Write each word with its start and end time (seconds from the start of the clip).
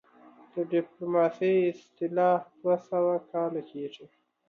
د 0.53 0.55
ډيپلوماسۍ 0.73 1.53
اصطلاح 1.71 2.39
دوه 2.61 2.75
سوه 2.89 3.13
کاله 3.31 3.61
کيږي 3.69 4.05